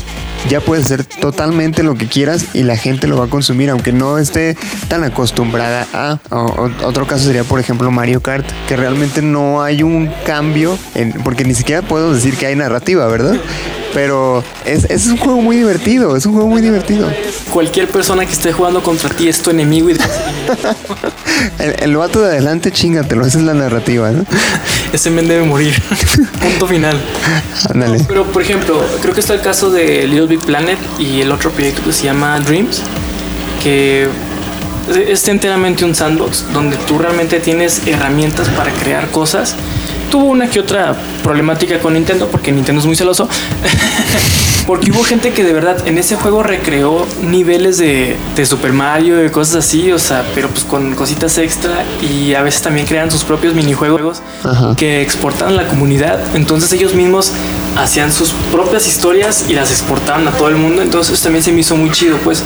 [0.48, 3.92] ya puedes hacer totalmente lo que quieras y la gente lo va a consumir, aunque
[3.92, 4.56] no esté
[4.88, 6.18] tan acostumbrada a.
[6.84, 10.78] otro caso sería, por ejemplo, Mario Kart, que realmente no hay un cambio,
[11.24, 13.36] porque ni siquiera puedo decir que hay narrativa, ¿verdad?
[13.92, 17.10] Pero es, es, un juego muy divertido, es un juego muy divertido.
[17.52, 19.92] Cualquier persona que esté jugando contra ti es tu enemigo y
[21.58, 24.24] el, el vato de adelante, chingatelo, esa es la narrativa, ¿no?
[24.92, 25.74] Ese men debe morir.
[26.40, 27.00] Punto final.
[27.68, 28.04] Ándale.
[28.06, 31.50] pero por ejemplo, creo que está el caso de Little Big Planet y el otro
[31.50, 32.82] proyecto que se llama Dreams,
[33.62, 34.08] que
[35.08, 39.54] es enteramente un sandbox donde tú realmente tienes herramientas para crear cosas
[40.10, 43.28] tuvo una que otra problemática con Nintendo, porque Nintendo es muy celoso.
[44.66, 49.24] porque hubo gente que de verdad en ese juego recreó niveles de, de, Super Mario
[49.24, 53.10] y cosas así, o sea, pero pues con cositas extra y a veces también crean
[53.10, 54.22] sus propios minijuegos
[54.76, 56.20] que exportan a la comunidad.
[56.34, 57.32] Entonces ellos mismos
[57.76, 60.82] hacían sus propias historias y las exportaban a todo el mundo.
[60.82, 62.42] Entonces también se me hizo muy chido, pues,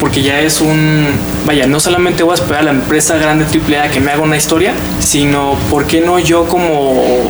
[0.00, 1.06] porque ya es un.
[1.44, 4.36] Vaya, no solamente voy a esperar a la empresa grande AAA que me haga una
[4.36, 7.24] historia, sino, ¿por qué no yo como,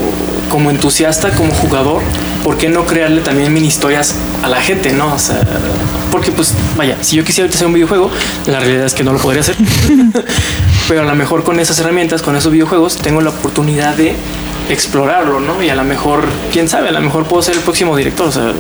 [0.48, 2.02] como entusiasta, como jugador?
[2.46, 5.12] ¿por qué no crearle también mini historias a la gente, no?
[5.12, 5.40] O sea,
[6.12, 8.09] porque pues, vaya, si yo quisiera hacer un videojuego,
[8.46, 9.56] la realidad es que no lo podría hacer.
[10.88, 14.14] Pero a lo mejor con esas herramientas, con esos videojuegos, tengo la oportunidad de
[14.70, 15.61] explorarlo, ¿no?
[15.61, 18.32] Y a lo mejor, quién sabe, a lo mejor puedo ser el próximo director, o
[18.32, 18.52] sea,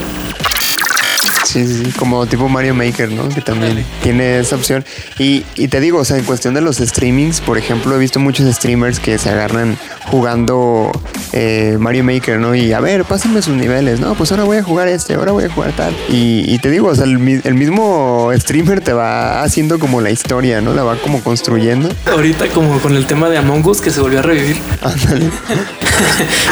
[1.56, 3.30] Sí, sí, como tipo Mario Maker, ¿no?
[3.30, 4.84] Que también tiene esa opción.
[5.18, 8.20] Y, y, te digo, o sea, en cuestión de los streamings, por ejemplo, he visto
[8.20, 10.92] muchos streamers que se agarran jugando
[11.32, 12.54] eh, Mario Maker, ¿no?
[12.54, 14.14] Y a ver, pásenme sus niveles, ¿no?
[14.14, 15.96] Pues ahora voy a jugar este, ahora voy a jugar tal.
[16.10, 20.10] Y, y te digo, o sea, el, el, mismo streamer te va haciendo como la
[20.10, 20.74] historia, ¿no?
[20.74, 21.88] La va como construyendo.
[22.04, 24.58] Ahorita como con el tema de Among Us que se volvió a revivir.
[24.82, 25.30] Ándale.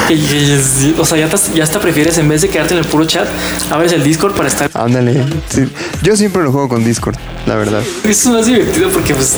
[0.99, 3.29] o sea, ya, ya hasta prefieres en vez de quedarte en el puro chat,
[3.71, 5.25] abres el Discord para estar Ándale.
[5.49, 5.65] Sí.
[6.03, 7.83] Yo siempre lo juego con Discord, la verdad.
[8.05, 9.37] Es más divertido porque pues,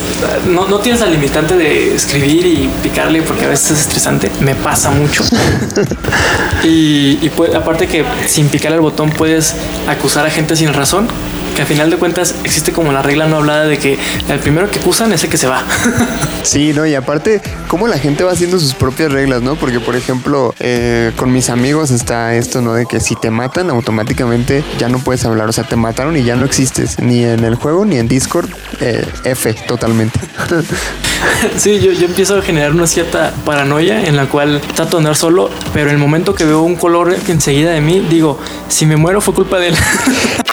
[0.49, 4.31] no, no, tienes la limitante de escribir y picarle porque a veces es estresante.
[4.41, 5.25] Me pasa mucho.
[6.63, 9.55] y, y pues, aparte que sin picar el botón puedes
[9.89, 11.09] acusar a gente sin razón
[11.57, 14.71] que al final de cuentas existe como la regla no hablada de que el primero
[14.71, 15.65] que acusan es el que se va.
[16.43, 19.57] sí, no, y aparte, cómo la gente va haciendo sus propias reglas, ¿no?
[19.57, 22.75] Porque, por ejemplo, eh, con mis amigos está esto, ¿no?
[22.75, 25.49] De que si te matan, automáticamente ya no puedes hablar.
[25.49, 28.51] O sea, te mataron y ya no existes, ni en el juego, ni en Discord.
[28.81, 30.21] Eh, F, totalmente.
[31.57, 35.17] sí, yo, yo empiezo a generar una cierta paranoia en la cual trato de andar
[35.17, 38.39] solo, pero el momento que veo un color enseguida de mí, digo,
[38.69, 39.77] si me muero fue culpa de él.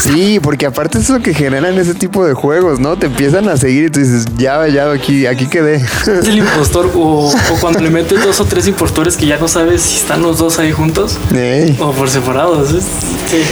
[0.00, 2.96] Sí, porque aparte es lo que generan ese tipo de juegos, ¿no?
[2.96, 5.76] Te empiezan a seguir y tú dices, ya, ya, aquí, aquí quedé.
[5.76, 9.48] Es el impostor o, o, cuando le metes dos o tres impostores que ya no
[9.48, 11.76] sabes si están los dos ahí juntos Ey.
[11.80, 12.70] o por separados.
[12.70, 13.42] Sí.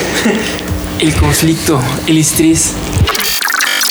[1.00, 2.72] El conflicto, el estrés.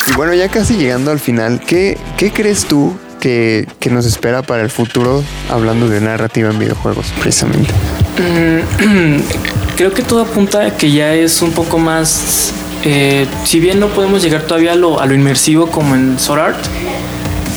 [0.10, 4.42] Y bueno, ya casi llegando al final, ¿qué, qué crees tú que, que, nos espera
[4.42, 7.72] para el futuro hablando de narrativa en videojuegos, precisamente?
[9.82, 12.54] Creo que todo apunta a que ya es un poco más.
[12.84, 16.66] Eh, si bien no podemos llegar todavía a lo, inmersivo como en Sword Art,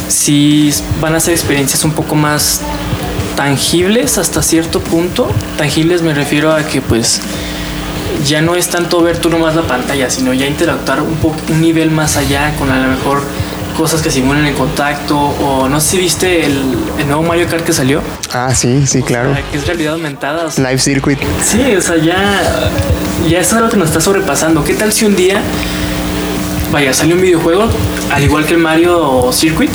[0.09, 2.63] sí van a ser experiencias un poco más
[3.37, 5.31] tangibles hasta cierto punto.
[5.59, 7.21] Tangibles me refiero a que pues
[8.27, 11.19] ya no es tanto ver tú nomás la pantalla, sino ya interactuar un
[11.51, 13.21] un nivel más allá con a lo mejor
[13.77, 16.63] cosas que simulan el contacto o no sé si viste el,
[16.99, 18.01] el nuevo Mario Kart que salió.
[18.33, 19.35] Ah, sí, sí, o claro.
[19.35, 20.47] Sea, que es realidad aumentada.
[20.47, 21.19] O sea, Live Circuit.
[21.43, 22.71] Sí, o sea, ya,
[23.29, 24.65] ya es algo que nos está sobrepasando.
[24.65, 25.41] ¿Qué tal si un día,
[26.73, 27.69] vaya, sale un videojuego,
[28.13, 29.71] al igual que el Mario Circuit,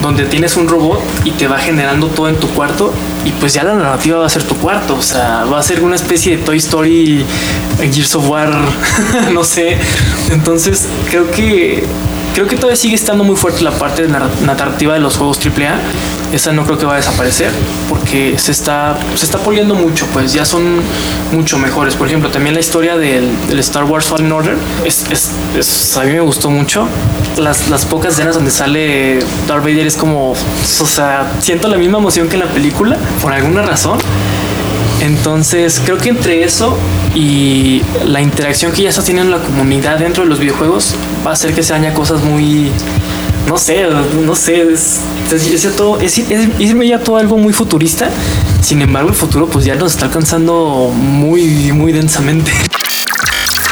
[0.00, 2.92] donde tienes un robot y te va generando todo en tu cuarto
[3.24, 5.82] y pues ya la narrativa va a ser tu cuarto, o sea, va a ser
[5.82, 7.24] una especie de Toy Story,
[7.78, 8.50] Gears of War,
[9.32, 9.76] no sé.
[10.30, 11.84] Entonces, creo que
[12.34, 15.78] creo que todavía sigue estando muy fuerte la parte narrativa de los juegos AAA.
[16.32, 17.50] Esa no creo que va a desaparecer
[17.88, 20.80] porque se está, se está poliendo mucho, pues ya son
[21.32, 21.94] mucho mejores.
[21.94, 26.04] Por ejemplo, también la historia del, del Star Wars Fallen Order es, es, es, a
[26.04, 26.86] mí me gustó mucho.
[27.36, 31.98] Las, las pocas escenas donde sale Darth Vader es como, o sea, siento la misma
[31.98, 33.98] emoción que en la película por alguna razón.
[35.00, 36.76] Entonces, creo que entre eso
[37.14, 41.32] y la interacción que ya está teniendo la comunidad dentro de los videojuegos va a
[41.34, 42.70] hacer que se haya cosas muy
[43.46, 43.84] no sé,
[44.24, 45.00] no sé, es,
[45.32, 48.08] es, todo, es, irme ya todo algo muy futurista.
[48.62, 52.52] Sin embargo, el futuro pues ya nos está alcanzando muy, muy densamente.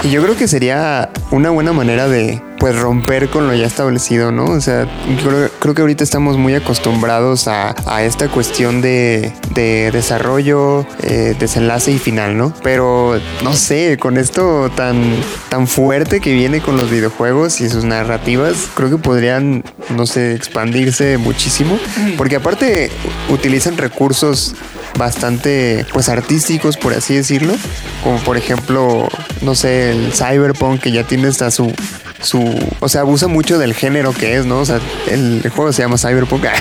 [0.02, 4.33] Y yo creo que sería una buena manera de pues romper con lo ya establecido,
[4.33, 4.44] ¿no?
[4.44, 4.87] O sea,
[5.23, 11.35] creo, creo que ahorita estamos muy acostumbrados a, a esta cuestión de, de desarrollo, eh,
[11.38, 12.53] desenlace y final, ¿no?
[12.62, 15.14] Pero no sé, con esto tan,
[15.49, 19.64] tan fuerte que viene con los videojuegos y sus narrativas, creo que podrían,
[19.97, 21.79] no sé, expandirse muchísimo.
[22.16, 22.90] Porque aparte
[23.29, 24.55] utilizan recursos
[24.97, 27.55] bastante pues artísticos por así decirlo
[28.03, 29.09] como por ejemplo
[29.42, 31.73] no sé el cyberpunk que ya tiene hasta su
[32.20, 35.72] su o sea abusa mucho del género que es no o sea el, el juego
[35.72, 36.44] se llama cyberpunk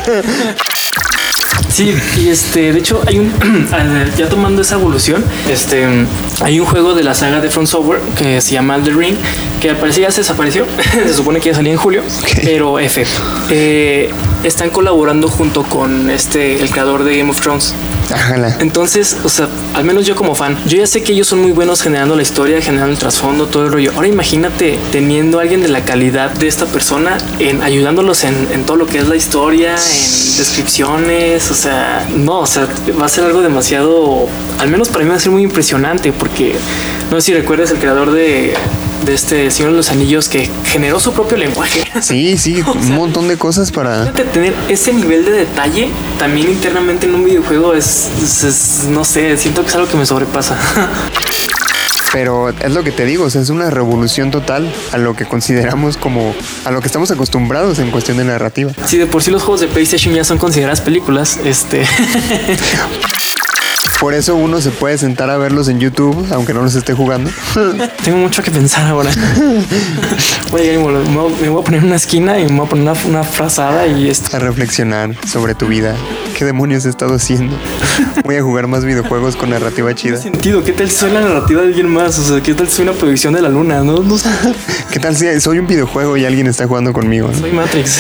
[1.69, 3.31] Sí, y este, de hecho, hay un.
[4.17, 5.85] ya tomando esa evolución, este.
[6.41, 9.15] Hay un juego de la saga de Front Software que se llama The Ring,
[9.59, 10.65] que al parecer ya se desapareció.
[10.93, 12.45] se supone que ya salía en julio, okay.
[12.45, 13.03] pero F.
[13.49, 14.09] Eh,
[14.43, 17.73] están colaborando junto con este, el creador de Game of Thrones.
[18.13, 18.55] Ajala.
[18.59, 21.51] Entonces, o sea, al menos yo como fan, yo ya sé que ellos son muy
[21.51, 23.91] buenos generando la historia, generando el trasfondo, todo el rollo.
[23.95, 28.65] Ahora imagínate teniendo a alguien de la calidad de esta persona en ayudándolos en, en
[28.65, 32.67] todo lo que es la historia, en descripciones, o sea, no, o sea,
[32.99, 34.27] va a ser algo demasiado,
[34.59, 36.55] al menos para mí va a ser muy impresionante porque
[37.11, 38.53] no sé si recuerdas el creador de
[39.05, 41.83] de este Señor de los Anillos que generó su propio lenguaje.
[42.01, 44.13] Sí, sí, un montón de cosas para...
[44.13, 49.63] Tener ese nivel de detalle también internamente en un videojuego es, es no sé, siento
[49.63, 50.57] que es algo que me sobrepasa.
[52.13, 55.25] Pero es lo que te digo, o sea, es una revolución total a lo que
[55.25, 56.33] consideramos como
[56.65, 58.71] a lo que estamos acostumbrados en cuestión de narrativa.
[58.85, 61.85] Sí, de por sí los juegos de PlayStation ya son consideradas películas, este
[63.99, 67.31] Por eso uno se puede sentar a verlos en YouTube, aunque no los esté jugando.
[68.03, 69.09] Tengo mucho que pensar ahora.
[70.51, 73.87] Oye, me voy a poner una esquina y me voy a poner una, una frazada
[73.87, 74.35] y esto.
[74.35, 75.95] A reflexionar sobre tu vida.
[76.37, 77.57] ¿Qué demonios he estado haciendo?
[78.23, 80.17] Voy a jugar más videojuegos con narrativa chida.
[80.17, 80.63] ¿Qué sentido?
[80.63, 82.19] ¿Qué tal soy la narrativa de alguien más?
[82.19, 83.83] O sea, ¿qué tal soy una proyección de la luna?
[83.83, 84.29] No, no sé.
[84.91, 87.31] ¿Qué tal si soy un videojuego y alguien está jugando conmigo?
[87.33, 87.97] Soy Matrix.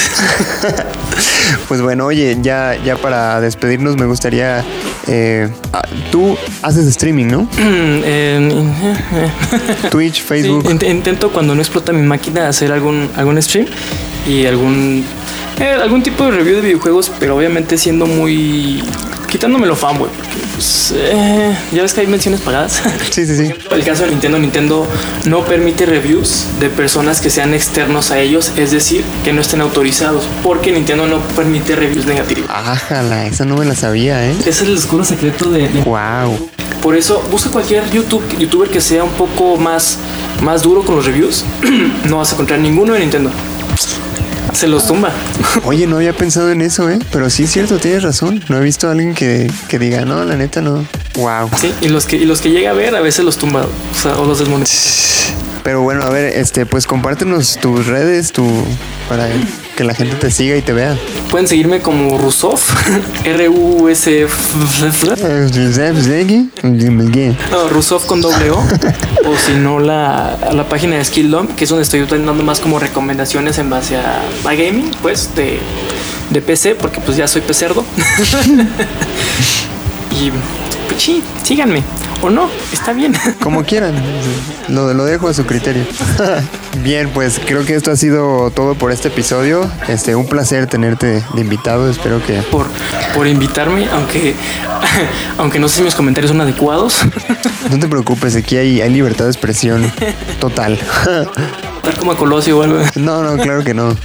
[1.67, 4.63] pues bueno, oye, ya, ya para despedirnos me gustaría
[5.07, 7.47] eh, ah, tú haces streaming, ¿no?
[9.91, 10.69] Twitch, Facebook.
[10.85, 13.67] intento cuando no explota mi máquina hacer algún, algún stream
[14.27, 15.03] y algún
[15.59, 18.83] eh, algún tipo de review de videojuegos, pero obviamente siendo muy
[19.27, 20.09] quitándome lo fanboy,
[20.53, 22.81] pues, eh, ya ves que hay menciones pagadas.
[23.11, 23.53] Sí, sí, sí.
[23.71, 24.87] El caso de Nintendo, Nintendo
[25.25, 29.61] no permite reviews de personas que sean externos a ellos, es decir, que no estén
[29.61, 32.49] autorizados, porque Nintendo no permite reviews negativos.
[32.49, 34.35] Ájala, esa no me la sabía, ¿eh?
[34.39, 36.49] Ese es el oscuro secreto de, Wow.
[36.81, 39.97] Por eso, busca cualquier YouTube, youtuber que sea un poco más,
[40.41, 41.43] más duro con los reviews.
[42.05, 43.31] no vas a encontrar ninguno de Nintendo
[44.57, 45.11] se los tumba.
[45.65, 46.97] Oye, no había pensado en eso, ¿eh?
[47.11, 48.43] Pero sí es cierto, tienes razón.
[48.49, 50.83] No he visto a alguien que, diga, no, la neta no.
[51.15, 51.51] Wow.
[51.61, 53.97] Sí, y los que, y los que llega a ver a veces los tumba o,
[54.01, 55.33] sea, o los desmonetiza.
[55.67, 58.47] Pero bueno, a ver, este, pues compártenos tus redes, tu
[59.09, 59.27] para
[59.75, 60.97] que la gente te siga y te vea.
[61.29, 62.57] Pueden seguirme como Rusov,
[63.25, 64.27] R U S
[67.51, 71.69] No, Rusov con doble O o si no la, la página de Skilldom, que es
[71.69, 75.59] donde estoy dando más como recomendaciones en base a, a gaming, pues de,
[76.29, 77.83] de PC, porque pues ya soy pecerdo.
[80.11, 80.31] y
[80.87, 81.83] pues sí, síganme
[82.21, 83.13] o no, está bien.
[83.41, 83.95] Como quieran,
[84.67, 85.83] lo, lo dejo a su criterio.
[86.83, 89.69] bien, pues creo que esto ha sido todo por este episodio.
[89.87, 92.41] Este, un placer tenerte de invitado, espero que...
[92.43, 92.67] Por,
[93.13, 94.35] por invitarme, aunque,
[95.37, 96.99] aunque no sé si mis comentarios son adecuados.
[97.69, 99.91] no te preocupes, aquí hay, hay libertad de expresión
[100.39, 100.79] total.
[101.99, 102.79] como a Colosio o algo.
[102.95, 103.95] No, no, claro que no.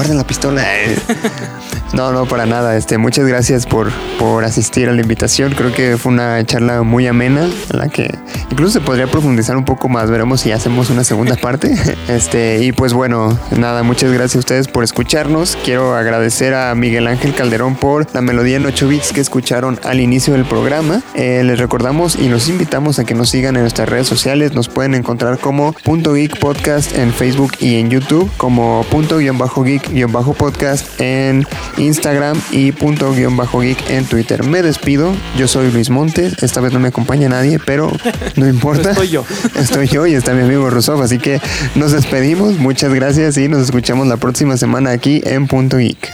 [0.00, 0.64] Guarda la pistola.
[1.92, 2.76] No, no, para nada.
[2.76, 5.52] Este, muchas gracias por, por asistir a la invitación.
[5.52, 8.16] Creo que fue una charla muy amena en la que
[8.48, 10.08] incluso se podría profundizar un poco más.
[10.08, 11.74] Veremos si hacemos una segunda parte.
[12.08, 15.58] Este, y pues bueno, nada, muchas gracias a ustedes por escucharnos.
[15.64, 19.98] Quiero agradecer a Miguel Ángel Calderón por la melodía en 8 bits que escucharon al
[19.98, 21.02] inicio del programa.
[21.14, 24.54] Eh, les recordamos y los invitamos a que nos sigan en nuestras redes sociales.
[24.54, 29.36] Nos pueden encontrar como punto geek podcast en Facebook y en YouTube, como punto guion
[29.36, 34.44] bajo geek guion bajo podcast en Instagram y punto guion bajo geek en Twitter.
[34.44, 37.92] Me despido, yo soy Luis Montes, esta vez no me acompaña nadie, pero
[38.36, 38.90] no importa.
[38.90, 39.24] Estoy yo.
[39.56, 41.40] Estoy yo y está mi amigo Rusov, así que
[41.74, 46.10] nos despedimos, muchas gracias y nos escuchamos la próxima semana aquí en Punto Geek.